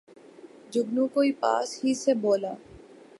[0.71, 2.53] جگنو کوئی پاس ہی سے بولا